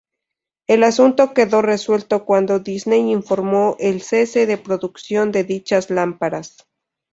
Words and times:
El 0.65 0.83
asunto 0.83 1.31
quedó 1.35 1.61
resuelto 1.61 2.25
cuando 2.25 2.57
Disney 2.57 3.11
informó 3.11 3.75
el 3.79 4.01
cese 4.01 4.47
de 4.47 4.57
producción 4.57 5.31
de 5.31 5.43
dichas 5.43 5.91
lámparas. 5.91 6.67